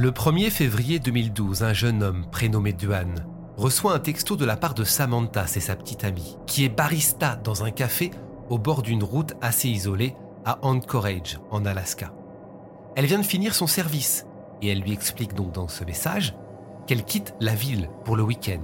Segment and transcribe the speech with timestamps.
[0.00, 4.74] Le 1er février 2012, un jeune homme prénommé Duane reçoit un texto de la part
[4.74, 8.12] de Samantha, c'est sa petite amie, qui est barista dans un café
[8.48, 12.12] au bord d'une route assez isolée à Anchorage, en Alaska.
[12.94, 14.24] Elle vient de finir son service
[14.62, 16.36] et elle lui explique donc dans ce message
[16.86, 18.62] qu'elle quitte la ville pour le week-end.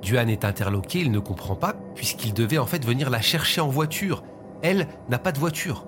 [0.00, 3.68] Duane est interloqué, il ne comprend pas puisqu'il devait en fait venir la chercher en
[3.68, 4.22] voiture.
[4.62, 5.84] Elle n'a pas de voiture.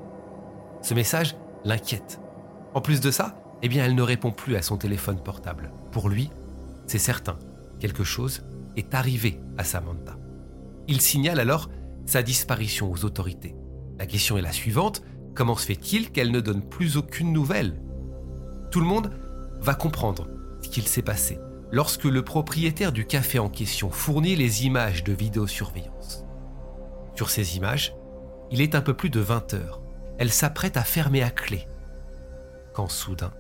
[0.83, 2.21] Ce message l'inquiète.
[2.75, 5.71] En plus de ça, eh bien elle ne répond plus à son téléphone portable.
[5.91, 6.31] Pour lui,
[6.87, 7.39] c'est certain,
[7.81, 8.45] quelque chose
[8.77, 10.17] est arrivé à Samantha.
[10.87, 11.69] Il signale alors
[12.07, 13.55] sa disparition aux autorités.
[13.99, 15.03] La question est la suivante,
[15.35, 17.81] comment se fait-il qu'elle ne donne plus aucune nouvelle?
[18.71, 19.11] Tout le monde
[19.61, 20.29] va comprendre
[20.63, 21.39] ce qu'il s'est passé
[21.71, 26.25] lorsque le propriétaire du café en question fournit les images de vidéosurveillance.
[27.15, 27.95] Sur ces images,
[28.51, 29.83] il est un peu plus de 20 heures.
[30.19, 31.67] Elle s'apprête à fermer à clé.
[32.73, 33.33] Quand soudain,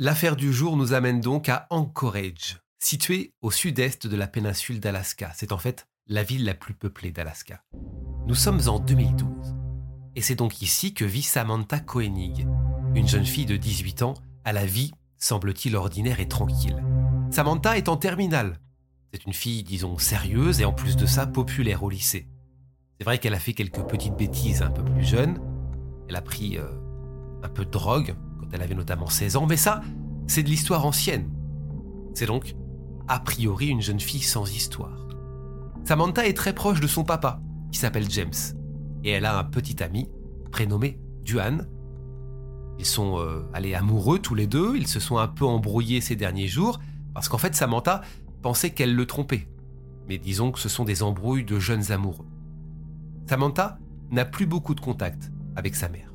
[0.00, 5.30] L'affaire du jour nous amène donc à Anchorage, située au sud-est de la péninsule d'Alaska.
[5.36, 7.62] C'est en fait la ville la plus peuplée d'Alaska.
[8.26, 9.54] Nous sommes en 2012.
[10.16, 12.44] Et c'est donc ici que vit Samantha Koenig,
[12.96, 16.82] une jeune fille de 18 ans à la vie, semble-t-il, ordinaire et tranquille.
[17.30, 18.58] Samantha est en terminale.
[19.12, 22.26] C'est une fille, disons, sérieuse et en plus de ça, populaire au lycée.
[22.98, 25.38] C'est vrai qu'elle a fait quelques petites bêtises un peu plus jeune.
[26.08, 26.68] Elle a pris euh,
[27.44, 28.16] un peu de drogue,
[28.52, 29.82] elle avait notamment 16 ans, mais ça,
[30.26, 31.30] c'est de l'histoire ancienne.
[32.14, 32.54] C'est donc,
[33.08, 35.06] a priori, une jeune fille sans histoire.
[35.84, 37.40] Samantha est très proche de son papa,
[37.70, 38.32] qui s'appelle James,
[39.02, 40.08] et elle a un petit ami
[40.50, 41.68] prénommé Duane.
[42.78, 46.16] Ils sont euh, allés amoureux tous les deux, ils se sont un peu embrouillés ces
[46.16, 46.80] derniers jours,
[47.12, 48.00] parce qu'en fait Samantha
[48.42, 49.48] pensait qu'elle le trompait.
[50.08, 52.26] Mais disons que ce sont des embrouilles de jeunes amoureux.
[53.28, 53.78] Samantha
[54.10, 56.13] n'a plus beaucoup de contact avec sa mère.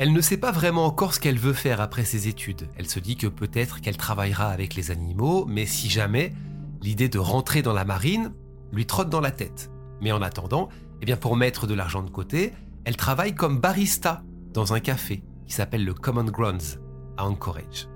[0.00, 2.70] Elle ne sait pas vraiment encore ce qu'elle veut faire après ses études.
[2.76, 6.32] Elle se dit que peut-être qu'elle travaillera avec les animaux, mais si jamais,
[6.80, 8.32] l'idée de rentrer dans la marine
[8.72, 9.70] lui trotte dans la tête.
[10.00, 10.70] Mais en attendant,
[11.02, 12.54] eh bien pour mettre de l'argent de côté,
[12.86, 14.22] elle travaille comme barista
[14.54, 16.80] dans un café qui s'appelle le Common Grounds
[17.18, 17.86] à Anchorage.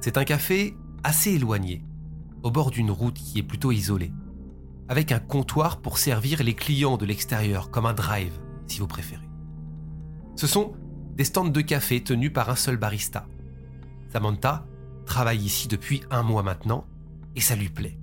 [0.00, 1.84] C'est un café assez éloigné,
[2.42, 4.14] au bord d'une route qui est plutôt isolée,
[4.88, 8.32] avec un comptoir pour servir les clients de l'extérieur, comme un drive,
[8.66, 9.28] si vous préférez.
[10.36, 10.72] Ce sont
[11.16, 13.26] des stands de café tenus par un seul barista.
[14.12, 14.66] Samantha
[15.06, 16.86] travaille ici depuis un mois maintenant
[17.36, 17.98] et ça lui plaît.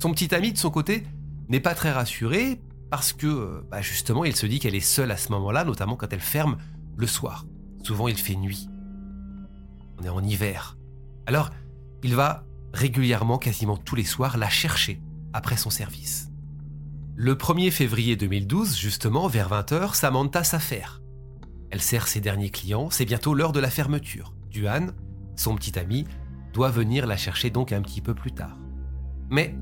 [0.00, 1.06] Son petit ami de son côté
[1.48, 2.60] n'est pas très rassuré
[2.90, 6.12] parce que bah, justement il se dit qu'elle est seule à ce moment-là, notamment quand
[6.12, 6.58] elle ferme
[6.96, 7.46] le soir.
[7.82, 8.68] Souvent il fait nuit.
[9.98, 10.76] On est en hiver.
[11.26, 11.50] Alors
[12.02, 15.00] il va régulièrement, quasiment tous les soirs, la chercher
[15.32, 16.30] après son service.
[17.16, 20.99] Le 1er février 2012, justement, vers 20h, Samantha s'affaire.
[21.70, 24.34] Elle sert ses derniers clients, c'est bientôt l'heure de la fermeture.
[24.50, 24.92] Duane,
[25.36, 26.06] son petit ami,
[26.52, 28.58] doit venir la chercher donc un petit peu plus tard.
[29.30, 29.56] Mais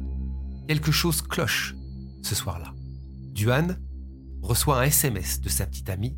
[0.67, 1.75] quelque chose cloche
[2.23, 2.73] ce soir-là.
[3.33, 3.79] Duane
[4.43, 6.17] reçoit un SMS de sa petite amie.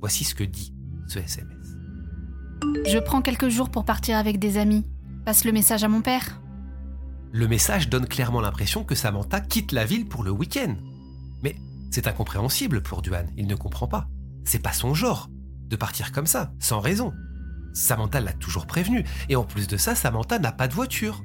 [0.00, 0.74] Voici ce que dit
[1.06, 1.76] ce SMS.
[2.86, 4.86] Je prends quelques jours pour partir avec des amis.
[5.24, 6.40] Passe le message à mon père.
[7.32, 10.76] Le message donne clairement l'impression que Samantha quitte la ville pour le week-end.
[11.42, 11.56] Mais
[11.90, 14.08] c'est incompréhensible pour Duane, il ne comprend pas.
[14.44, 15.28] C'est pas son genre
[15.68, 17.12] de partir comme ça, sans raison.
[17.74, 21.22] Samantha l'a toujours prévenu, et en plus de ça, Samantha n'a pas de voiture.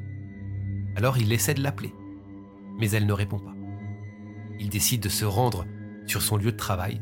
[0.96, 1.94] Alors il essaie de l'appeler,
[2.80, 3.54] mais elle ne répond pas.
[4.60, 5.66] Il décide de se rendre
[6.06, 7.02] sur son lieu de travail,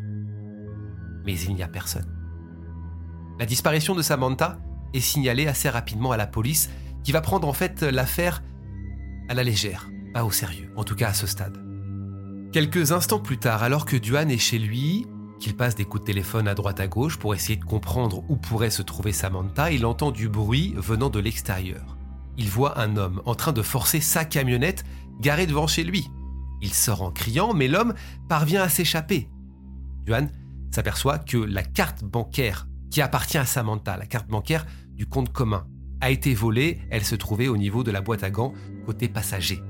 [1.25, 2.07] mais il n'y a personne.
[3.39, 4.59] La disparition de Samantha
[4.93, 6.69] est signalée assez rapidement à la police,
[7.03, 8.43] qui va prendre en fait l'affaire
[9.27, 11.57] à la légère, pas au sérieux, en tout cas à ce stade.
[12.53, 15.07] Quelques instants plus tard, alors que Duane est chez lui,
[15.41, 18.38] qu'il passe des coups de téléphone à droite à gauche pour essayer de comprendre où
[18.38, 21.97] pourrait se trouver Samantha, il entend du bruit venant de l'extérieur.
[22.38, 24.85] Il voit un homme en train de forcer sa camionnette
[25.19, 26.07] garée devant chez lui.
[26.61, 27.95] Il sort en criant, mais l'homme
[28.29, 29.27] parvient à s'échapper.
[30.05, 30.31] Duane
[30.69, 35.65] s'aperçoit que la carte bancaire qui appartient à Samantha, la carte bancaire du compte commun,
[36.01, 38.53] a été volée, elle se trouvait au niveau de la boîte à gants
[38.85, 39.61] côté passager.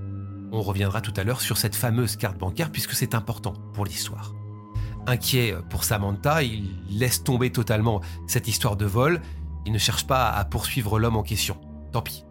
[0.51, 4.33] On reviendra tout à l'heure sur cette fameuse carte bancaire puisque c'est important pour l'histoire.
[5.07, 9.21] Inquiet pour Samantha, il laisse tomber totalement cette histoire de vol,
[9.65, 11.57] il ne cherche pas à poursuivre l'homme en question.
[11.91, 12.23] Tant pis.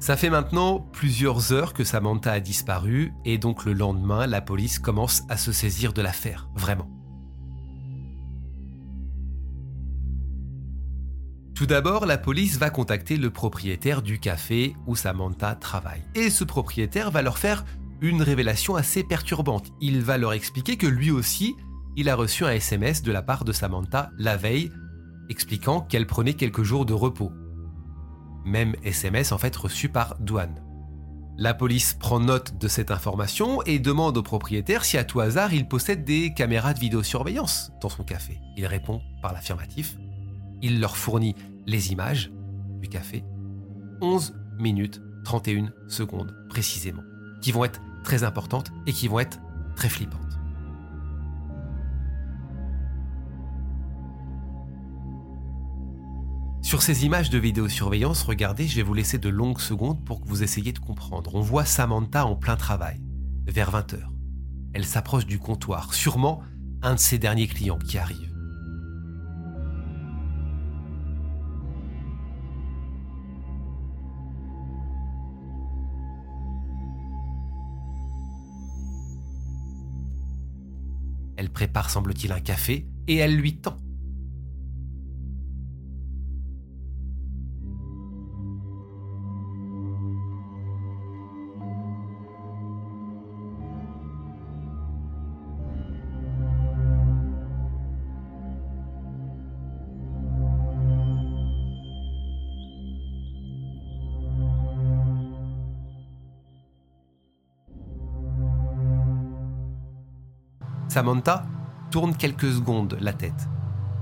[0.00, 4.78] Ça fait maintenant plusieurs heures que Samantha a disparu et donc le lendemain, la police
[4.78, 6.88] commence à se saisir de l'affaire, vraiment.
[11.58, 16.04] Tout d'abord, la police va contacter le propriétaire du café où Samantha travaille.
[16.14, 17.64] Et ce propriétaire va leur faire
[18.00, 19.72] une révélation assez perturbante.
[19.80, 21.54] Il va leur expliquer que lui aussi,
[21.96, 24.70] il a reçu un SMS de la part de Samantha la veille,
[25.28, 27.32] expliquant qu'elle prenait quelques jours de repos.
[28.44, 30.62] Même SMS en fait reçu par Douane.
[31.36, 35.52] La police prend note de cette information et demande au propriétaire si à tout hasard
[35.52, 38.40] il possède des caméras de vidéosurveillance dans son café.
[38.56, 39.96] Il répond par l'affirmatif
[40.62, 41.34] il leur fournit
[41.66, 42.30] les images
[42.80, 43.24] du café.
[44.00, 47.02] 11 minutes 31 secondes précisément,
[47.40, 49.38] qui vont être très importantes et qui vont être
[49.76, 50.22] très flippantes.
[56.62, 60.26] Sur ces images de vidéosurveillance, regardez, je vais vous laisser de longues secondes pour que
[60.26, 61.34] vous essayiez de comprendre.
[61.34, 62.98] On voit Samantha en plein travail,
[63.46, 63.98] vers 20h.
[64.72, 66.40] Elle s'approche du comptoir, sûrement
[66.80, 68.27] un de ses derniers clients qui arrive.
[81.48, 83.78] Elle prépare, semble-t-il, un café et elle lui tend.
[110.88, 111.44] Samantha
[111.90, 113.48] tourne quelques secondes la tête.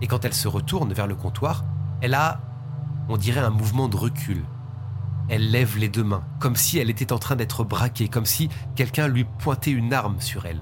[0.01, 1.65] Et quand elle se retourne vers le comptoir,
[2.01, 2.41] elle a,
[3.09, 4.45] on dirait, un mouvement de recul.
[5.29, 8.49] Elle lève les deux mains, comme si elle était en train d'être braquée, comme si
[8.75, 10.61] quelqu'un lui pointait une arme sur elle.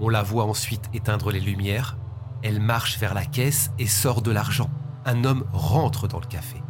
[0.00, 1.96] On la voit ensuite éteindre les lumières.
[2.42, 4.70] Elle marche vers la caisse et sort de l'argent.
[5.04, 6.62] Un homme rentre dans le café.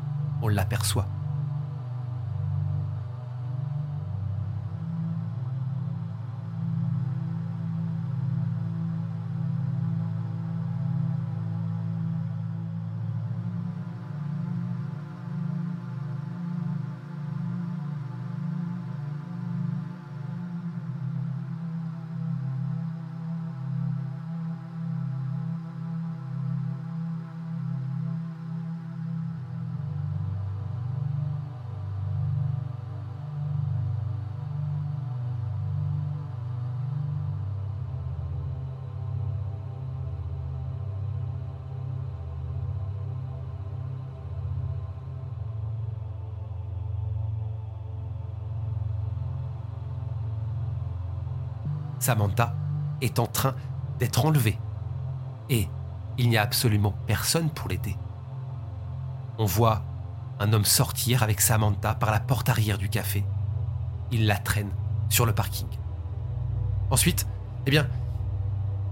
[0.43, 1.04] On l'aperçoit.
[52.05, 52.55] Samantha
[53.01, 53.55] est en train
[53.99, 54.59] d'être enlevée.
[55.49, 55.69] Et
[56.19, 57.97] il n'y a absolument personne pour l'aider.
[59.39, 59.83] On voit
[60.39, 63.25] un homme sortir avec Samantha par la porte arrière du café.
[64.13, 64.71] Il la traîne
[65.09, 65.67] sur le parking.
[66.91, 67.27] Ensuite,
[67.65, 67.89] eh bien,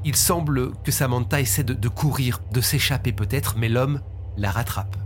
[0.05, 4.01] il semble que Samantha essaie de, de courir, de s'échapper peut-être, mais l'homme
[4.39, 4.97] la rattrape.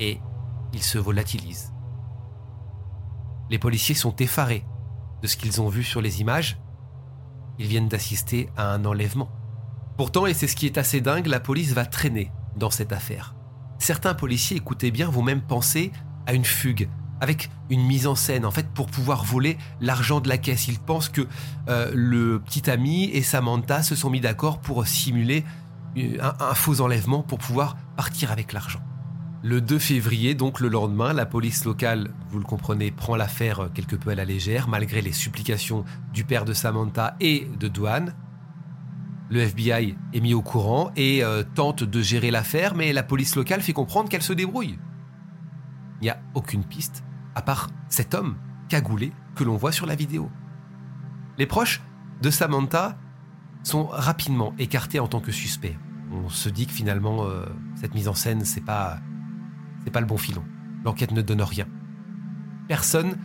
[0.00, 0.20] Et
[0.72, 1.72] ils se volatilisent.
[3.50, 4.64] Les policiers sont effarés
[5.22, 6.58] de ce qu'ils ont vu sur les images.
[7.58, 9.30] Ils viennent d'assister à un enlèvement.
[9.96, 13.34] Pourtant, et c'est ce qui est assez dingue, la police va traîner dans cette affaire.
[13.78, 15.92] Certains policiers, écoutez bien, vont même penser
[16.26, 16.88] à une fugue,
[17.20, 20.68] avec une mise en scène, en fait, pour pouvoir voler l'argent de la caisse.
[20.68, 21.26] Ils pensent que
[21.68, 25.44] euh, le petit ami et Samantha se sont mis d'accord pour simuler
[25.98, 28.80] euh, un faux enlèvement pour pouvoir partir avec l'argent.
[29.42, 33.96] Le 2 février, donc le lendemain, la police locale, vous le comprenez, prend l'affaire quelque
[33.96, 38.14] peu à la légère, malgré les supplications du père de Samantha et de Douane.
[39.30, 43.34] Le FBI est mis au courant et euh, tente de gérer l'affaire, mais la police
[43.34, 44.78] locale fait comprendre qu'elle se débrouille.
[46.00, 47.02] Il n'y a aucune piste,
[47.34, 48.36] à part cet homme
[48.68, 50.30] cagoulé que l'on voit sur la vidéo.
[51.38, 51.80] Les proches
[52.20, 52.98] de Samantha
[53.62, 55.78] sont rapidement écartés en tant que suspects.
[56.12, 58.98] On se dit que finalement, euh, cette mise en scène, c'est pas,
[59.90, 60.44] c'est pas le bon filon.
[60.84, 61.66] L'enquête ne donne rien.
[62.68, 63.16] Personne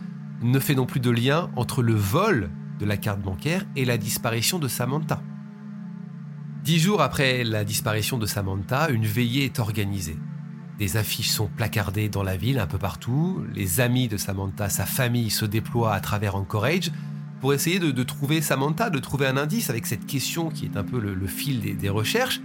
[0.42, 3.98] ne fait non plus de lien entre le vol de la carte bancaire et la
[3.98, 5.22] disparition de Samantha.
[6.64, 10.16] Dix jours après la disparition de Samantha, une veillée est organisée.
[10.80, 13.44] Des affiches sont placardées dans la ville un peu partout.
[13.54, 16.90] Les amis de Samantha, sa famille se déploient à travers Anchorage
[17.40, 20.82] pour essayer de, trouver Samantha, de trouver un indice avec cette question qui est un
[20.82, 22.40] peu le, fil des recherches.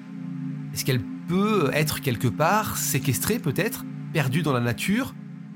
[0.76, 5.14] Est-ce qu'elle peut être quelque part séquestrée peut-être, perdue dans la nature,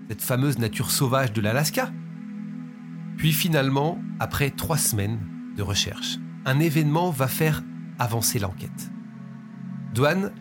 [0.09, 1.91] cette fameuse nature sauvage de l'Alaska
[3.17, 5.19] Puis finalement, après trois semaines
[5.55, 7.63] de recherche, un événement va faire
[7.99, 8.91] avancer l'enquête.
[9.93, 10.31] Douane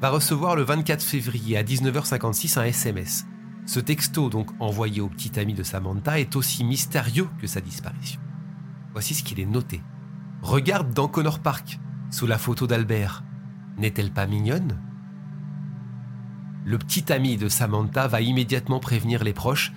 [0.00, 3.26] va recevoir le 24 février à 19h56 un SMS.
[3.66, 8.20] Ce texto, donc envoyé au petit ami de Samantha, est aussi mystérieux que sa disparition.
[8.92, 9.80] Voici ce qu'il est noté.
[10.42, 11.78] Regarde dans Connor Park,
[12.10, 13.24] sous la photo d'Albert.
[13.78, 14.78] N'est-elle pas mignonne?
[16.66, 19.72] Le petit ami de Samantha va immédiatement prévenir les proches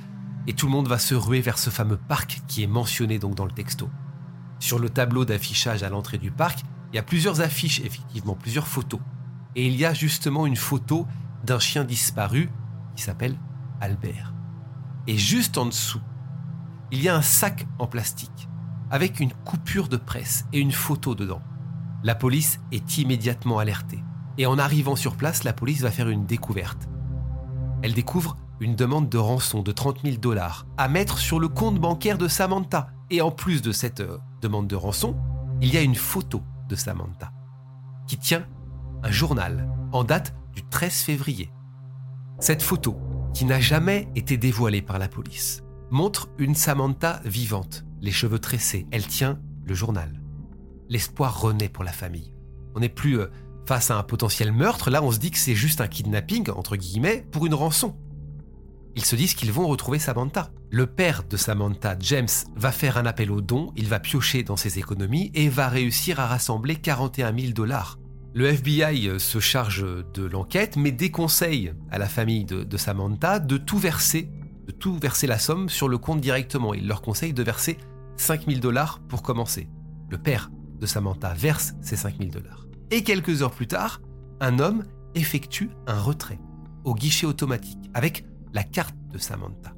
[0.48, 3.36] et tout le monde va se ruer vers ce fameux parc qui est mentionné donc
[3.36, 3.90] dans le texto.
[4.60, 8.68] Sur le tableau d'affichage à l'entrée du parc, il y a plusieurs affiches, effectivement, plusieurs
[8.68, 9.02] photos.
[9.56, 11.06] Et il y a justement une photo
[11.44, 12.50] d'un chien disparu
[12.96, 13.38] qui s'appelle
[13.82, 14.34] Albert.
[15.08, 16.02] Et juste en dessous,
[16.92, 18.48] il y a un sac en plastique
[18.90, 21.42] avec une coupure de presse et une photo dedans.
[22.04, 24.02] La police est immédiatement alertée.
[24.38, 26.88] Et en arrivant sur place, la police va faire une découverte.
[27.82, 31.80] Elle découvre une demande de rançon de 30 000 dollars à mettre sur le compte
[31.80, 32.90] bancaire de Samantha.
[33.10, 35.16] Et en plus de cette euh, demande de rançon,
[35.62, 37.32] il y a une photo de Samantha
[38.08, 38.46] qui tient
[39.04, 41.52] un journal en date du 13 février.
[42.40, 42.98] Cette photo,
[43.34, 48.88] qui n'a jamais été dévoilée par la police, montre une Samantha vivante, les cheveux tressés.
[48.92, 50.22] Elle tient le journal.
[50.90, 52.34] L'espoir renaît pour la famille.
[52.76, 53.28] On n'est plus euh,
[53.68, 56.78] face à un potentiel meurtre, là on se dit que c'est juste un kidnapping, entre
[56.78, 57.96] guillemets, pour une rançon.
[58.96, 60.50] Ils se disent qu'ils vont retrouver Samantha.
[60.72, 64.56] Le père de Samantha, James, va faire un appel aux dons, il va piocher dans
[64.56, 68.00] ses économies et va réussir à rassembler 41 000 dollars.
[68.34, 73.58] Le FBI euh, se charge de l'enquête, mais déconseille à la famille de, Samantha de
[73.58, 74.30] tout verser,
[74.66, 76.74] de tout verser la somme sur le compte directement.
[76.74, 77.78] Il leur conseille de verser
[78.16, 79.68] 5000 dollars pour commencer.
[80.10, 82.67] Le père de Samantha verse ces 5000 dollars.
[82.92, 84.02] Et quelques heures plus tard,
[84.40, 86.40] un homme effectue un retrait
[86.84, 89.74] au guichet automatique avec la carte de Samantha.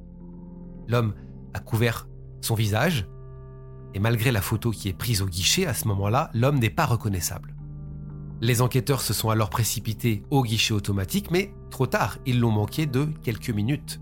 [0.86, 1.14] L'homme
[1.54, 2.08] a couvert
[2.40, 3.06] son visage
[3.94, 6.86] et malgré la photo qui est prise au guichet à ce moment-là, l'homme n'est pas
[6.86, 7.54] reconnaissable.
[8.40, 12.86] Les enquêteurs se sont alors précipités au guichet automatique, mais trop tard, ils l'ont manqué
[12.86, 14.00] de quelques minutes.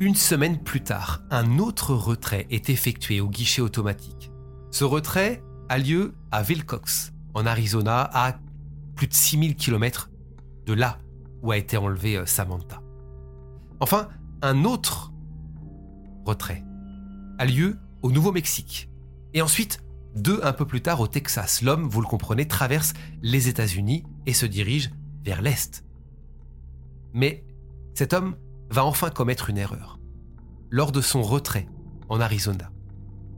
[0.00, 4.30] Une semaine plus tard, un autre retrait est effectué au guichet automatique.
[4.70, 7.12] Ce retrait a lieu à Wilcox,
[7.46, 8.38] Arizona, à
[8.94, 10.10] plus de 6000 km
[10.66, 10.98] de là
[11.42, 12.82] où a été enlevée euh, Samantha.
[13.80, 14.08] Enfin,
[14.42, 15.12] un autre
[16.24, 16.64] retrait
[17.38, 18.90] a lieu au Nouveau-Mexique.
[19.34, 19.82] Et ensuite,
[20.16, 22.92] deux un peu plus tard au Texas, l'homme, vous le comprenez, traverse
[23.22, 24.90] les États-Unis et se dirige
[25.24, 25.84] vers l'Est.
[27.12, 27.44] Mais
[27.94, 28.36] cet homme
[28.70, 29.98] va enfin commettre une erreur.
[30.70, 31.66] Lors de son retrait
[32.08, 32.70] en Arizona,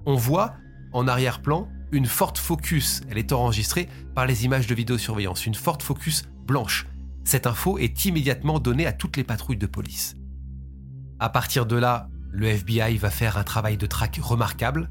[0.06, 0.54] on voit
[0.92, 3.02] en arrière-plan une Ford Focus.
[3.08, 6.86] Elle est enregistrée par les images de vidéosurveillance, une Ford Focus blanche.
[7.24, 10.16] Cette info est immédiatement donnée à toutes les patrouilles de police.
[11.18, 14.90] À partir de là, le FBI va faire un travail de traque remarquable.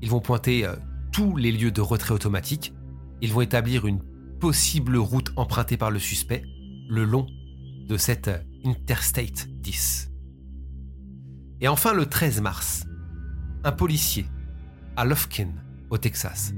[0.00, 0.76] Ils vont pointer euh,
[1.12, 2.74] tous les lieux de retrait automatique.
[3.20, 4.02] Ils vont établir une
[4.38, 6.44] possible route empruntée par le suspect
[6.88, 7.26] le long
[7.88, 8.30] de cette
[8.64, 10.10] Interstate 10.
[11.60, 12.84] Et enfin, le 13 mars,
[13.64, 14.26] un policier
[14.96, 15.48] à Lufkin,
[15.98, 16.54] Texas,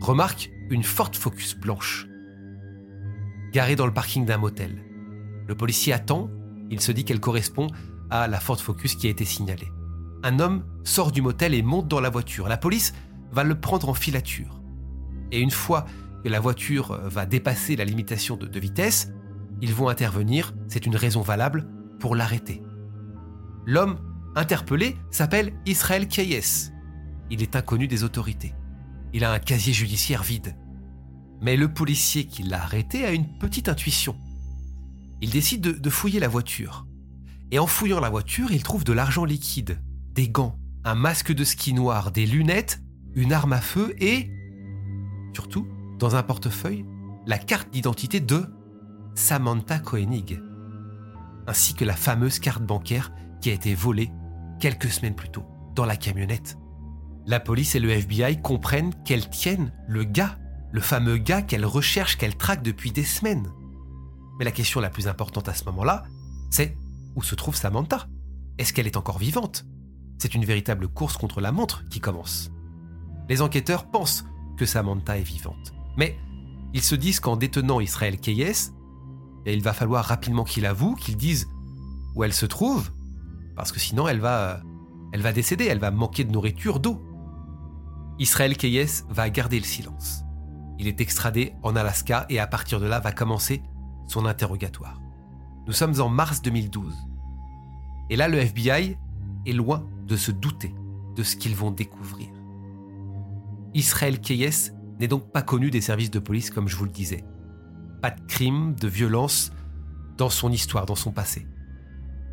[0.00, 2.06] remarque une forte Focus blanche
[3.54, 4.84] garée dans le parking d'un motel.
[5.46, 6.28] Le policier attend,
[6.70, 7.68] il se dit qu'elle correspond
[8.10, 9.70] à la Ford Focus qui a été signalée.
[10.24, 12.48] Un homme sort du motel et monte dans la voiture.
[12.48, 12.94] La police
[13.30, 14.60] va le prendre en filature.
[15.30, 15.84] Et une fois
[16.24, 19.12] que la voiture euh, va dépasser la limitation de, vitesse,
[19.60, 21.68] ils vont intervenir, c'est une raison valable,
[22.00, 22.62] pour l'arrêter.
[23.66, 23.98] L'homme
[24.34, 26.72] interpellé s'appelle Israël Kayes.
[27.30, 28.54] Il est inconnu des autorités.
[29.12, 30.56] Il a un casier judiciaire vide.
[31.40, 34.16] Mais le policier qui l'a arrêté a une petite intuition.
[35.20, 36.86] Il décide de fouiller la voiture.
[37.50, 39.78] Et en fouillant la voiture, il trouve de l'argent liquide,
[40.12, 42.80] des gants, un masque de ski noir, des lunettes
[43.14, 44.30] une arme à feu et,
[45.34, 46.84] surtout, dans un portefeuille
[47.26, 48.44] la carte d'identité de
[49.14, 50.40] Samantha Koenig,
[51.46, 54.10] ainsi que la fameuse carte bancaire qui a été volée
[54.60, 56.58] quelques semaines plus tôt dans la camionnette.
[57.26, 60.38] La police et le FBI comprennent qu'elles tiennent le gars,
[60.72, 63.50] le fameux gars qu'elles recherchent, qu'elles traquent depuis des semaines.
[64.38, 66.04] Mais la question la plus importante à ce moment-là,
[66.50, 66.76] c'est
[67.16, 68.08] où se trouve Samantha?
[68.58, 69.64] Est-ce qu'elle est encore vivante?
[70.18, 72.50] C'est une véritable course contre la montre qui commence.
[73.28, 74.24] Les enquêteurs pensent
[74.56, 75.72] que Samantha est vivante.
[75.96, 76.18] Mais
[76.74, 78.70] ils se disent qu'en détenant Israël Keyes,
[79.46, 81.48] il va falloir rapidement qu'il avoue, qu'il dise
[82.14, 82.90] où elle se trouve,
[83.56, 84.60] parce que sinon elle va,
[85.12, 87.02] elle va décéder, elle va manquer de nourriture, d'eau.
[88.18, 90.24] Israël Keyes va garder le silence.
[90.78, 93.62] Il est extradé en Alaska et à partir de là va commencer
[94.06, 95.00] son interrogatoire.
[95.66, 96.94] Nous sommes en mars 2012.
[98.10, 98.96] Et là, le FBI
[99.46, 100.74] est loin de se douter
[101.16, 102.28] de ce qu'ils vont découvrir.
[103.72, 107.24] Israël Keyes n'est donc pas connu des services de police comme je vous le disais.
[108.00, 109.52] Pas de crime, de violence
[110.16, 111.48] dans son histoire, dans son passé.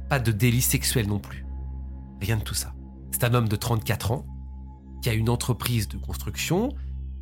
[0.09, 1.45] Pas de délit sexuel non plus.
[2.19, 2.75] Rien de tout ça.
[3.11, 4.25] C'est un homme de 34 ans
[5.01, 6.69] qui a une entreprise de construction,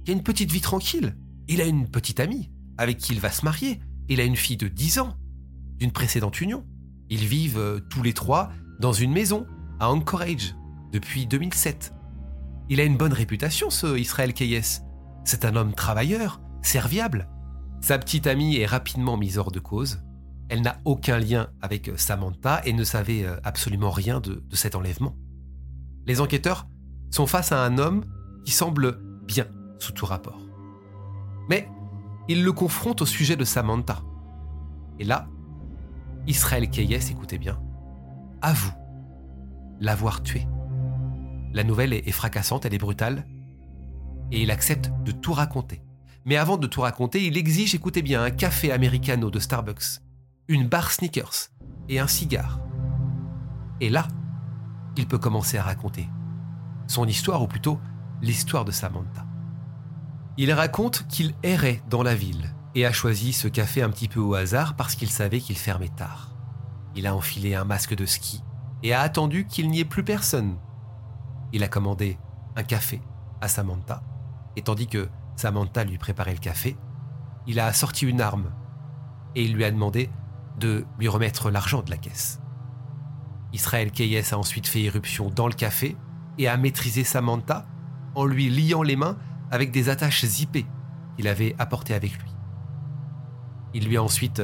[0.03, 1.15] qui a une petite vie tranquille.
[1.47, 3.79] Il a une petite amie avec qui il va se marier.
[4.07, 5.15] Il a une fille de 10 ans
[5.77, 6.65] d'une précédente union.
[7.09, 9.45] Ils vivent euh, tous les trois dans une maison
[9.79, 10.55] à Anchorage
[10.91, 11.93] depuis 2007.
[12.69, 14.81] Il a une bonne réputation, ce Israël Keyes.
[15.25, 17.27] C'est un homme travailleur, serviable.
[17.81, 20.01] Sa petite amie est rapidement mise hors de cause.
[20.49, 24.55] Elle n'a aucun lien avec euh, Samantha et ne savait euh, absolument rien de, de
[24.55, 25.15] cet enlèvement.
[26.05, 26.67] Les enquêteurs
[27.09, 28.03] sont face à un homme
[28.45, 29.45] qui semble bien
[29.79, 30.39] sous tout rapport.
[31.49, 31.67] Mais
[32.27, 34.01] ils le confrontent au sujet de Samantha.
[34.99, 35.27] Et là,
[36.27, 37.59] Israël Keyes, écoutez bien,
[38.41, 38.73] avoue
[39.79, 40.47] l'avoir tué.
[41.53, 43.25] La nouvelle est fracassante, elle est brutale,
[44.31, 45.81] et il accepte de tout raconter.
[46.25, 50.01] Mais avant de tout raconter, il exige, écoutez bien, un café americano de Starbucks,
[50.47, 51.49] une barre sneakers
[51.87, 52.59] et un cigare.
[53.81, 54.07] Et là,
[54.97, 56.07] il peut commencer à raconter
[56.89, 57.79] son histoire, ou plutôt
[58.21, 59.25] l'histoire de Samantha.
[60.37, 64.19] Il raconte qu'il errait dans la ville et a choisi ce café un petit peu
[64.19, 66.35] au hasard parce qu'il savait qu'il fermait tard.
[66.95, 68.43] Il a enfilé un masque de ski
[68.81, 70.57] et a attendu qu'il n'y ait plus personne.
[71.53, 72.17] Il a commandé
[72.55, 73.01] un café
[73.39, 74.01] à Samantha
[74.55, 76.75] et tandis que Samantha lui préparait le café,
[77.45, 78.51] il a sorti une arme
[79.35, 80.09] et il lui a demandé
[80.57, 82.41] de lui remettre l'argent de la caisse.
[83.53, 85.95] Israël Keyes a ensuite fait irruption dans le café
[86.39, 87.67] et a maîtrisé Samantha
[88.15, 89.17] en lui liant les mains
[89.51, 90.65] avec des attaches zippées
[91.15, 92.31] qu'il avait apportées avec lui.
[93.73, 94.41] Il lui a ensuite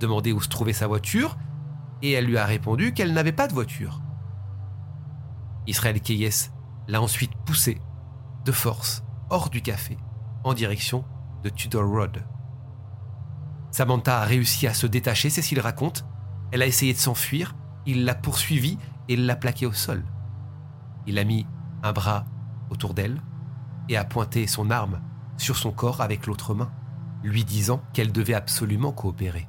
[0.00, 1.38] demandé où se trouvait sa voiture
[2.02, 4.02] et elle lui a répondu qu'elle n'avait pas de voiture.
[5.66, 6.50] Israël Keyes
[6.88, 7.80] l'a ensuite poussé
[8.44, 9.96] de force hors du café
[10.44, 11.04] en direction
[11.42, 12.24] de Tudor Road.
[13.70, 16.04] Samantha a réussi à se détacher, c'est ce qu'il raconte.
[16.50, 17.54] Elle a essayé de s'enfuir,
[17.86, 18.78] il l'a poursuivie
[19.08, 20.04] et l'a plaquée au sol.
[21.06, 21.46] Il a mis
[21.82, 22.24] un bras
[22.70, 23.20] autour d'elle
[23.88, 25.00] et a pointé son arme
[25.36, 26.70] sur son corps avec l'autre main,
[27.22, 29.48] lui disant qu'elle devait absolument coopérer.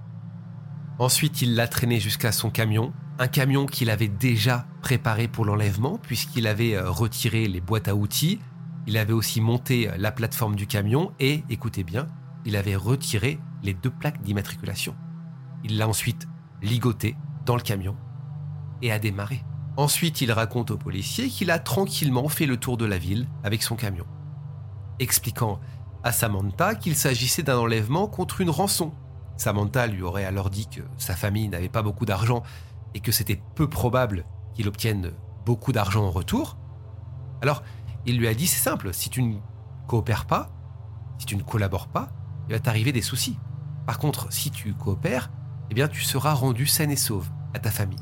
[1.00, 5.98] Ensuite, il l'a traînée jusqu'à son camion, un camion qu'il avait déjà préparé pour l'enlèvement
[5.98, 8.40] puisqu'il avait euh, retiré les boîtes à outils,
[8.88, 12.08] il avait aussi monté la plateforme du camion et, écoutez bien,
[12.46, 14.96] il avait retiré les deux plaques d'immatriculation.
[15.64, 16.28] Il l'a ensuite
[16.62, 17.16] ligoté
[17.46, 17.98] dans le camion
[18.82, 19.44] et a démarré.
[19.78, 23.62] Ensuite, il raconte aux policiers qu'il a tranquillement fait le tour de la ville avec
[23.62, 24.08] son camion,
[24.98, 25.60] expliquant
[26.04, 28.92] à Samantha qu'il s'agissait d'un enlèvement contre une rançon.
[29.38, 32.42] Samantha lui aurait alors dit que sa famille n'avait pas beaucoup d'argent
[32.96, 35.12] et que c'était peu probable qu'il obtienne
[35.46, 36.58] beaucoup d'argent en retour.
[37.44, 37.62] Alors,
[38.08, 39.38] il lui a dit c'est simple, si tu ne
[39.88, 40.50] coopères pas,
[41.20, 42.10] si tu ne collabores pas,
[42.50, 43.38] il va t'arriver des soucis.
[43.86, 45.30] Par contre, si tu coopères,
[45.70, 48.00] eh bien tu seras rendu saine et sauve à ta famille.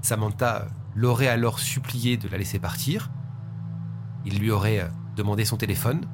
[0.00, 0.68] Samantha
[0.98, 3.10] l'aurait alors supplié de la laisser partir.
[4.24, 6.06] Il lui aurait euh, demandé son téléphone.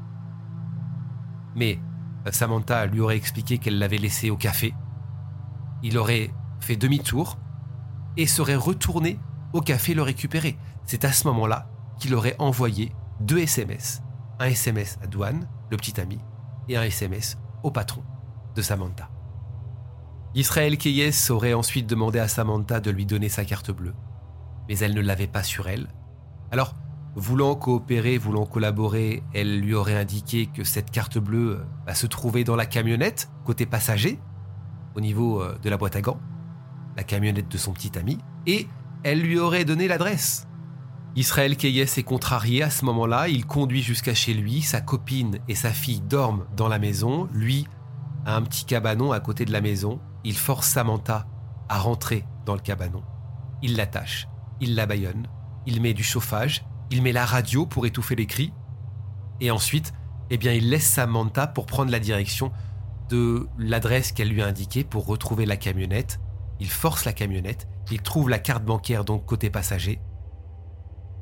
[1.54, 1.78] Mais
[2.26, 4.74] euh, Samantha lui aurait expliqué qu'elle l'avait laissé au café.
[5.82, 7.38] Il aurait fait demi-tour
[8.18, 9.18] et serait retourné
[9.54, 10.58] au café le récupérer.
[10.84, 14.02] C'est à ce moment-là qu'il aurait envoyé deux SMS.
[14.38, 16.18] Un SMS à Douane, le petit ami,
[16.68, 18.02] et un SMS au patron
[18.54, 19.08] de Samantha.
[20.34, 23.94] Israël Keyes aurait ensuite demandé à Samantha de lui donner sa carte bleue,
[24.68, 25.88] mais elle ne l'avait pas sur elle.
[26.50, 26.74] Alors,
[27.16, 32.06] voulant coopérer, voulant collaborer, elle lui aurait indiqué que cette carte bleue va bah, se
[32.06, 34.18] trouver dans la camionnette, côté passager,
[34.94, 36.20] au niveau euh, de la boîte à gants,
[36.96, 38.68] la camionnette de son petit ami, et
[39.02, 40.46] elle lui aurait donné l'adresse.
[41.16, 45.54] Israël Keyes est contrarié à ce moment-là, il conduit jusqu'à chez lui, sa copine et
[45.54, 47.68] sa fille dorment dans la maison, lui
[48.26, 51.26] a un petit cabanon à côté de la maison, il force Samantha
[51.68, 53.02] à rentrer dans le cabanon,
[53.62, 54.26] il l'attache,
[54.60, 55.28] il la baillonne,
[55.66, 58.52] il met du chauffage, il met la radio pour étouffer les cris,
[59.40, 59.92] et ensuite,
[60.30, 62.52] eh bien, il laisse Samantha pour prendre la direction
[63.08, 66.20] de l'adresse qu'elle lui a indiquée pour retrouver la camionnette.
[66.60, 70.00] Il force la camionnette, il trouve la carte bancaire donc côté passager.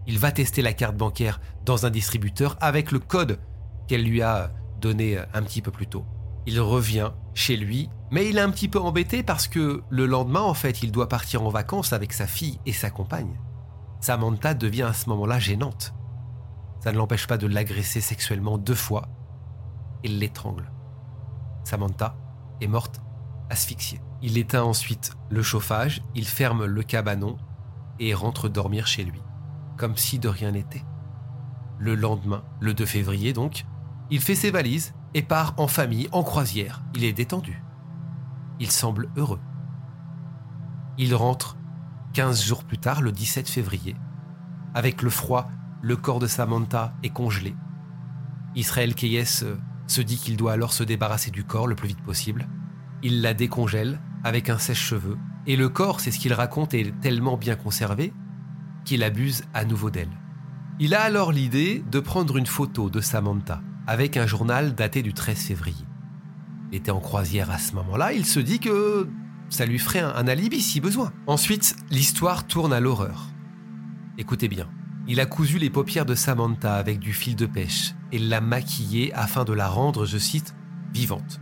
[0.06, 3.40] Il va tester la carte bancaire dans un distributeur avec le code
[3.88, 6.04] qu'elle lui a donné un petit peu plus tôt.
[6.46, 10.42] Il revient chez lui, mais il est un petit peu embêté parce que le lendemain,
[10.42, 13.40] en fait, il doit partir en vacances avec sa fille et sa compagne.
[14.00, 15.94] Samantha devient à ce moment-là gênante.
[16.80, 19.08] Ça ne l'empêche pas de l'agresser sexuellement deux fois
[20.04, 20.70] et l'étrangle.
[21.64, 22.14] Samantha
[22.60, 23.00] est morte
[23.48, 24.02] asphyxiée.
[24.20, 27.38] Il éteint ensuite le chauffage, il ferme le cabanon
[27.98, 29.22] et rentre dormir chez lui,
[29.78, 30.84] comme si de rien n'était.
[31.78, 33.64] Le lendemain, le 2 février donc,
[34.10, 36.82] il fait ses valises et part en famille, en croisière.
[36.94, 37.62] Il est détendu.
[38.62, 39.40] Il semble heureux.
[40.96, 41.56] Il rentre
[42.12, 43.96] 15 jours plus tard, le 17 février.
[44.72, 47.56] Avec le froid, le corps de Samantha est congelé.
[48.54, 49.56] Israël Keyes euh,
[49.88, 52.46] se dit qu'il doit alors se débarrasser du corps le plus vite possible.
[53.02, 57.36] Il la décongèle avec un sèche-cheveux, et le corps, c'est ce qu'il raconte, est tellement
[57.36, 58.12] bien conservé
[58.84, 60.20] qu'il abuse à nouveau d'elle.
[60.78, 65.14] Il a alors l'idée de prendre une photo de Samantha avec un journal daté du
[65.14, 65.84] 13 février.
[66.72, 69.08] Était en croisière à ce moment-là, il se dit que
[69.50, 71.12] ça lui ferait un, alibi si besoin.
[71.26, 73.28] Ensuite, l'histoire tourne à l'horreur.
[74.16, 74.68] Écoutez bien,
[75.06, 79.12] il a cousu les paupières de Samantha avec du fil de pêche et l'a maquillée
[79.12, 80.54] afin de la rendre, je cite,
[80.94, 81.40] vivante.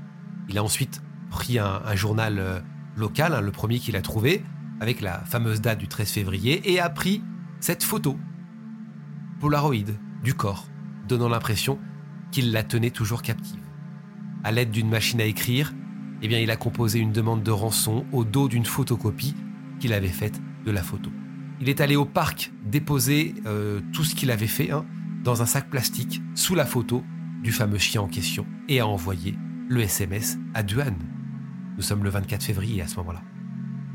[0.49, 2.61] Il a ensuite pris un, journal euh,
[2.97, 4.43] local, hein, le premier qu'il a trouvé,
[4.81, 7.23] avec la fameuse date du 13 février, et a pris
[7.61, 8.19] cette photo,
[9.39, 10.67] Polaroid, du corps,
[11.07, 11.79] donnant l'impression
[12.33, 13.60] qu'il la tenait toujours captive.
[14.43, 15.75] À l'aide d'une machine à écrire,
[16.23, 19.35] eh bien, il a composé une demande de rançon au dos d'une photocopie
[19.81, 21.11] qu'il avait faite de la photo.
[21.61, 24.85] Il est allé au parc déposer euh, tout ce qu'il avait fait hein,
[25.23, 27.05] dans un sac plastique sous la photo
[27.43, 29.35] du fameux chien en question et a envoyé
[29.69, 30.99] le SMS à Duane.
[31.77, 33.23] Nous sommes le 24 février à ce moment-là.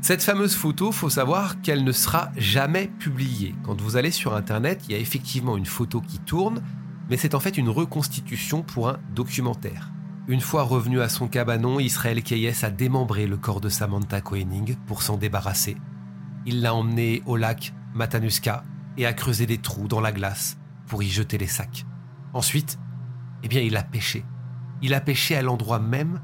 [0.00, 3.54] Cette fameuse photo, faut savoir qu'elle ne sera jamais publiée.
[3.64, 6.62] Quand vous allez sur Internet, il y a effectivement une photo qui tourne,
[7.10, 9.90] mais c'est en fait une reconstitution pour un documentaire.
[10.28, 14.76] Une fois revenu à son cabanon, Israël Keyes a démembré le corps de Samantha Koenig
[14.86, 15.76] pour s'en débarrasser
[16.46, 18.64] il l'a emmené au lac Matanuska
[18.96, 21.84] et a creusé des trous dans la glace pour y jeter les sacs.
[22.32, 22.78] Ensuite,
[23.42, 24.24] eh bien, il a pêché.
[24.80, 26.20] Il a pêché à l'endroit même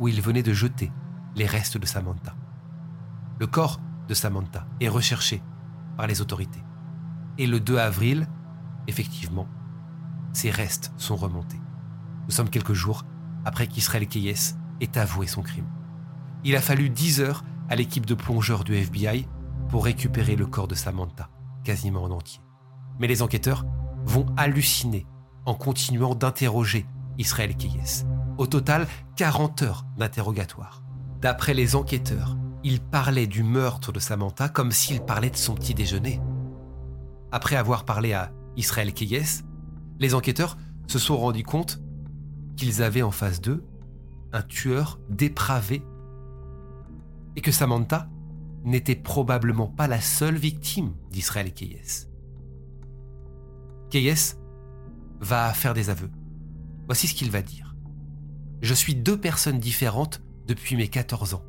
[0.00, 0.90] où il venait de jeter
[1.36, 2.34] les restes de Samantha.
[3.38, 5.42] Le corps de Samantha est recherché
[5.96, 6.62] par les autorités.
[7.36, 8.26] Et le 2 avril,
[8.86, 9.46] effectivement,
[10.32, 11.60] ses restes sont remontés.
[12.26, 13.04] Nous sommes quelques jours
[13.46, 15.68] après qu'Israël Keyes ait avoué son crime.
[16.44, 19.26] Il a fallu 10 heures à l'équipe de plongeurs du FBI
[19.68, 21.30] pour récupérer le corps de Samantha,
[21.64, 22.40] quasiment en entier.
[22.98, 23.64] Mais les enquêteurs
[24.04, 25.06] vont halluciner
[25.46, 26.86] en continuant d'interroger
[27.18, 28.04] Israël Keyes.
[28.36, 30.82] Au total, 40 heures d'interrogatoire.
[31.20, 35.72] D'après les enquêteurs, il parlait du meurtre de Samantha comme s'il parlait de son petit
[35.72, 36.20] déjeuner.
[37.30, 39.44] Après avoir parlé à Israël Keyes,
[40.00, 40.56] les enquêteurs
[40.88, 41.80] se sont rendus compte
[42.56, 43.64] qu'ils avaient en face d'eux
[44.32, 45.82] un tueur dépravé
[47.36, 48.08] et que Samantha
[48.64, 52.08] n'était probablement pas la seule victime d'Israël Keyes.
[53.90, 54.34] Keyes
[55.20, 56.10] va faire des aveux.
[56.86, 57.76] Voici ce qu'il va dire.
[58.62, 61.44] Je suis deux personnes différentes depuis mes 14 ans.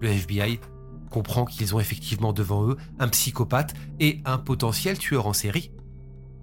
[0.00, 0.60] Le FBI
[1.10, 5.72] comprend qu'ils ont effectivement devant eux un psychopathe et un potentiel tueur en série.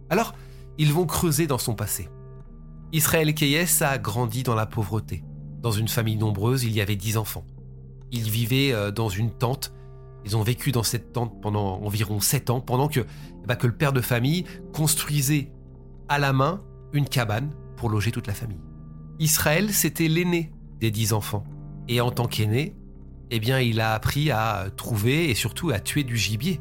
[0.09, 0.35] Alors,
[0.77, 2.09] ils vont creuser dans son passé.
[2.93, 5.23] Israël Keyes a grandi dans la pauvreté.
[5.61, 7.45] Dans une famille nombreuse, il y avait dix enfants.
[8.11, 9.73] Il vivait euh, dans une tente
[10.27, 12.99] ils ont vécu dans cette tente pendant environ 7 ans, pendant que,
[13.45, 15.53] bah, que le père de famille construisait
[16.09, 18.59] à la main une cabane pour loger toute la famille.
[19.19, 21.45] Israël, c'était l'aîné des dix enfants.
[21.87, 22.75] Et en tant qu'aîné,
[23.31, 26.59] eh bien, il a appris à trouver et surtout à tuer du gibier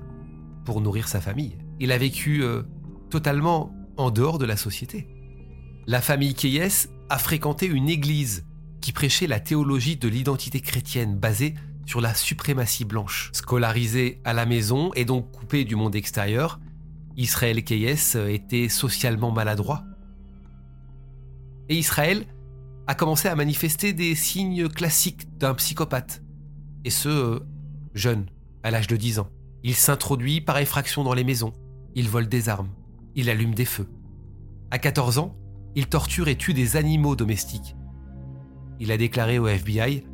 [0.65, 1.59] pour nourrir sa famille.
[1.81, 2.63] Il a vécu euh,
[3.11, 5.09] totalement en dehors de la société.
[5.89, 8.45] La famille Keyes a fréquenté une église
[8.81, 11.55] qui prêchait la théologie de l'identité chrétienne basée
[11.87, 13.31] sur la suprématie blanche.
[13.33, 16.59] Scolarisé à la maison et donc coupé du monde extérieur,
[17.17, 19.85] Israël Keyes était socialement maladroit.
[21.69, 22.27] Et Israël
[22.89, 26.21] a commencé à manifester des signes classiques d'un psychopathe.
[26.85, 27.41] Et ce, euh,
[27.95, 28.27] jeune,
[28.65, 29.31] à l'âge de 10 ans.
[29.63, 31.53] Il s'introduit par effraction dans les maisons.
[31.95, 32.71] il vole des armes,
[33.15, 33.89] il allume des feux.
[34.71, 35.37] À 14 ans,
[35.77, 37.77] il torture et tue des animaux domestiques.
[38.81, 40.05] Il a déclaré au FBI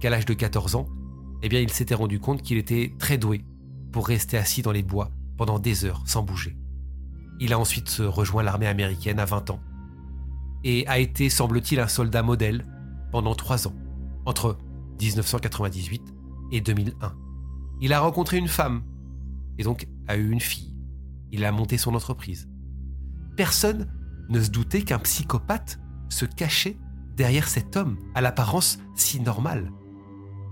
[0.00, 0.88] qu'à l'âge de 14 ans,
[1.42, 3.44] eh bien, il s'était rendu compte qu'il était très doué
[3.92, 6.56] pour rester assis dans les bois pendant des heures sans bouger.
[7.40, 9.60] Il a ensuite rejoint l'armée américaine à 20 ans
[10.64, 12.64] et a été, semble-t-il, un soldat modèle
[13.10, 13.74] pendant trois ans,
[14.24, 14.56] entre
[15.00, 16.02] 1998
[16.52, 17.14] et 2001.
[17.82, 18.82] Il a rencontré une femme
[19.58, 20.74] et donc a eu une fille.
[21.32, 22.48] Il a monté son entreprise.
[23.36, 23.90] Personne
[24.32, 26.78] ne se doutait qu'un psychopathe se cachait
[27.16, 29.70] derrière cet homme à l'apparence si normale.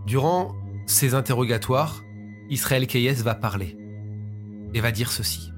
[0.06, 0.54] Durant
[0.86, 2.02] ces interrogatoires,
[2.48, 3.76] Israël Keyes va parler
[4.74, 5.50] et va dire ceci.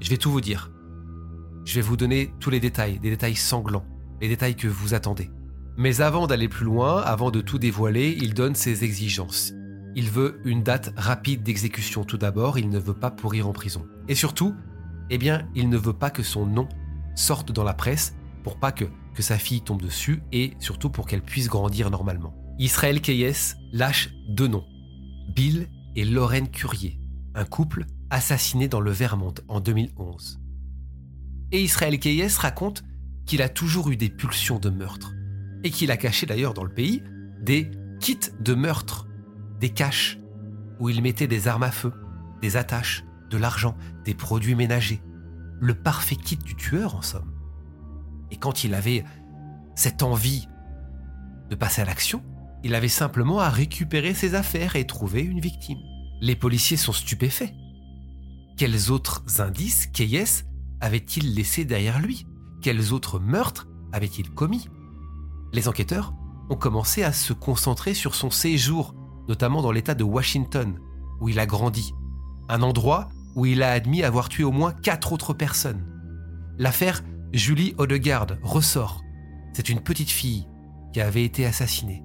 [0.00, 0.72] Je vais tout vous dire.
[1.64, 3.86] Je vais vous donner tous les détails, des détails sanglants,
[4.20, 5.30] les détails que vous attendez.
[5.76, 9.52] Mais avant d'aller plus loin, avant de tout dévoiler, il donne ses exigences.
[9.94, 13.86] Il veut une date rapide d'exécution tout d'abord, il ne veut pas pourrir en prison.
[14.08, 14.54] Et surtout,
[15.10, 16.68] eh bien, il ne veut pas que son nom
[17.14, 21.06] sorte dans la presse pour pas que, que sa fille tombe dessus et surtout pour
[21.06, 22.34] qu'elle puisse grandir normalement.
[22.58, 24.66] Israël Keyes lâche deux noms,
[25.34, 27.00] Bill et Lorraine Curier,
[27.34, 30.40] un couple assassiné dans le Vermont en 2011.
[31.50, 32.84] Et Israël Keyes raconte
[33.26, 35.12] qu'il a toujours eu des pulsions de meurtre
[35.64, 37.02] et qu'il a caché d'ailleurs dans le pays
[37.40, 37.70] des
[38.00, 39.06] kits de meurtre,
[39.60, 40.18] des caches
[40.80, 41.92] où il mettait des armes à feu,
[42.40, 45.02] des attaches, de l'argent, des produits ménagers,
[45.62, 47.32] le parfait kit du tueur en somme.
[48.32, 49.04] Et quand il avait
[49.76, 50.48] cette envie
[51.50, 52.20] de passer à l'action,
[52.64, 55.78] il avait simplement à récupérer ses affaires et trouver une victime.
[56.20, 57.54] Les policiers sont stupéfaits.
[58.56, 60.44] Quels autres indices Keyes
[60.80, 62.26] avait-il laissés derrière lui?
[62.60, 64.68] Quels autres meurtres avait-il commis?
[65.52, 66.12] Les enquêteurs
[66.50, 68.96] ont commencé à se concentrer sur son séjour,
[69.28, 70.76] notamment dans l'État de Washington,
[71.20, 71.94] où il a grandi,
[72.48, 75.84] un endroit où il a admis avoir tué au moins quatre autres personnes.
[76.58, 79.02] L'affaire Julie Odegaard ressort.
[79.54, 80.46] C'est une petite fille
[80.92, 82.02] qui avait été assassinée.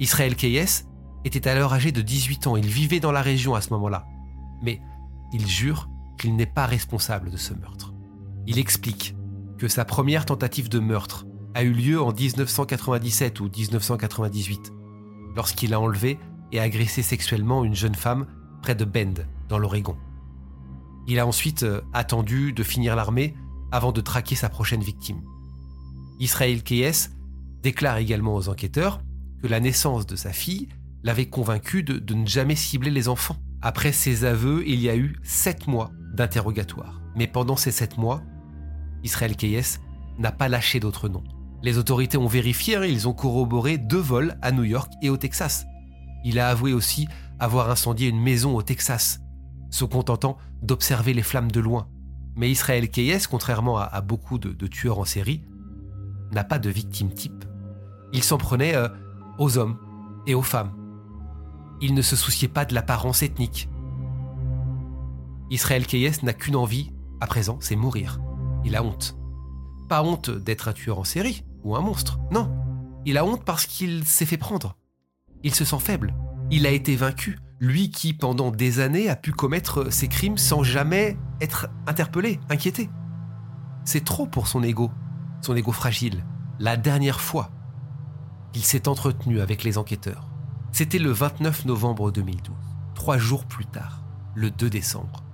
[0.00, 0.84] Israël Keyes
[1.24, 2.56] était alors âgé de 18 ans.
[2.56, 4.06] Il vivait dans la région à ce moment-là.
[4.62, 4.80] Mais
[5.32, 7.92] il jure qu'il n'est pas responsable de ce meurtre.
[8.46, 9.14] Il explique
[9.58, 14.72] que sa première tentative de meurtre a eu lieu en 1997 ou 1998,
[15.34, 16.18] lorsqu'il a enlevé
[16.52, 18.26] et agressé sexuellement une jeune femme
[18.62, 19.96] près de Bend, dans l'Oregon.
[21.08, 23.34] Il a ensuite euh, attendu de finir l'armée
[23.72, 25.22] avant de traquer sa prochaine victime.
[26.18, 27.10] Israël Keyes
[27.62, 29.00] déclare également aux enquêteurs
[29.42, 30.68] que la naissance de sa fille
[31.02, 33.36] l'avait convaincu de, ne jamais cibler les enfants.
[33.62, 37.00] Après ses aveux, il y a eu sept mois d'interrogatoire.
[37.14, 38.22] Mais pendant ces sept mois,
[39.02, 39.78] Israël Keyes
[40.18, 41.24] n'a pas lâché d'autres noms.
[41.62, 45.16] Les autorités ont vérifié, hein, ils ont corroboré deux vols à New York et au
[45.16, 45.66] Texas.
[46.24, 49.20] Il a avoué aussi avoir incendié une maison au Texas,
[49.70, 51.88] se contentant d'observer les flammes de loin.
[52.36, 55.42] Mais Israël Keyes, contrairement à, beaucoup de, tueurs en série,
[56.32, 57.44] n'a pas de victime type.
[58.12, 58.88] Il s'en prenait euh,
[59.38, 59.78] aux hommes
[60.26, 60.72] et aux femmes.
[61.80, 63.68] Il ne se souciait pas de l'apparence ethnique.
[65.50, 68.20] Israël Keyes n'a qu'une envie, à présent, c'est mourir.
[68.64, 69.16] Il a honte.
[69.88, 72.18] Pas honte d'être un tueur en série, ou un monstre.
[72.32, 72.50] Non,
[73.06, 74.76] il a honte parce qu'il s'est fait prendre.
[75.42, 76.14] Il se sent faible.
[76.50, 77.38] Il a été vaincu.
[77.58, 82.90] Lui qui, pendant des années, a pu commettre ses crimes sans jamais être interpellé, inquiété.
[83.84, 84.90] C'est trop pour son ego,
[85.40, 86.24] son ego fragile.
[86.58, 87.50] La dernière fois
[88.52, 90.28] qu'il s'est entretenu avec les enquêteurs,
[90.72, 92.54] c'était le 29 novembre 2012,
[92.94, 94.02] trois jours plus tard,
[94.34, 95.24] le 2 décembre.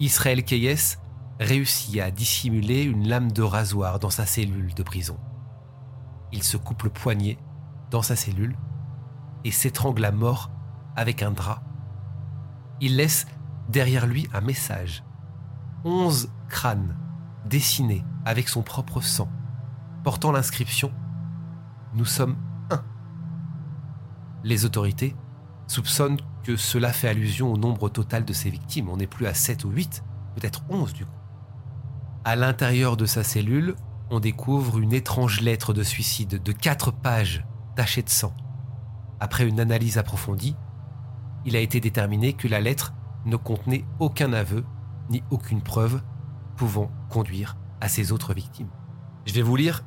[0.00, 0.96] Israël Keyes
[1.38, 5.18] réussit à dissimuler une lame de rasoir dans sa cellule de prison
[6.34, 7.38] il se coupe le poignet
[7.90, 8.56] dans sa cellule
[9.44, 10.50] et s'étrangle à mort
[10.96, 11.62] avec un drap.
[12.80, 13.26] Il laisse
[13.68, 15.04] derrière lui un message.
[15.84, 16.96] Onze crânes
[17.46, 19.28] dessinés avec son propre sang,
[20.02, 20.88] portant l'inscription⁇
[21.94, 22.36] Nous sommes
[22.70, 22.76] un⁇
[24.44, 25.14] Les autorités
[25.66, 28.88] soupçonnent que cela fait allusion au nombre total de ses victimes.
[28.88, 30.04] On n'est plus à 7 ou 8,
[30.34, 31.12] peut-être 11 du coup.
[32.24, 33.74] À l'intérieur de sa cellule,
[34.10, 37.44] on découvre une étrange lettre de suicide de quatre pages
[37.76, 38.34] tachée de sang.
[39.20, 40.56] Après une analyse approfondie,
[41.44, 44.64] il a été déterminé que la lettre ne contenait aucun aveu
[45.10, 46.02] ni aucune preuve
[46.56, 48.70] pouvant conduire à ses autres victimes.
[49.26, 49.84] Je vais vous lire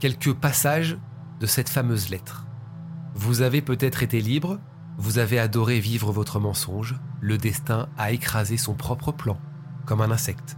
[0.00, 0.98] quelques passages
[1.40, 2.46] de cette fameuse lettre.
[3.14, 4.58] Vous avez peut-être été libre,
[4.96, 9.38] vous avez adoré vivre votre mensonge, le destin a écrasé son propre plan,
[9.86, 10.56] comme un insecte.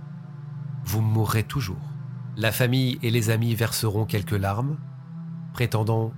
[0.85, 1.93] Vous mourrez toujours.
[2.37, 4.77] La famille et les amis verseront quelques larmes,
[5.53, 6.13] prétendant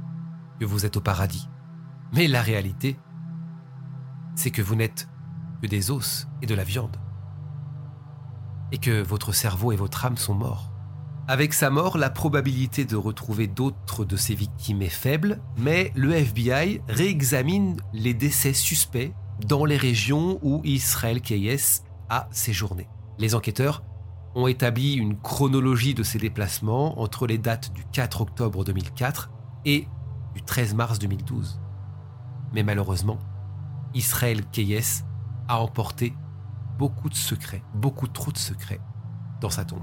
[0.59, 1.49] que vous êtes au paradis.
[2.13, 2.99] Mais la réalité,
[4.39, 5.09] c'est que vous n'êtes
[5.61, 6.97] que des os et de la viande.
[8.71, 10.71] et que votre cerveau et votre âme sont morts.
[11.27, 16.13] Avec sa mort, la probabilité de retrouver d'autres de ses victimes est faible, mais le
[16.13, 19.15] FBI réexamine les décès suspects
[19.47, 22.89] dans les régions où Israël Keyes a séjourné.
[23.19, 23.83] Les enquêteurs
[24.35, 29.31] ont établi une chronologie de ces déplacements entre les dates du 4 octobre 2004
[29.65, 29.89] et
[30.35, 31.59] du 13 mars 2012.
[32.53, 33.19] Mais malheureusement,
[33.95, 35.05] Israël Keyes
[35.49, 36.13] a emporté
[36.79, 38.81] beaucoup de secrets, beaucoup trop de secrets
[39.41, 39.83] dans sa tombe.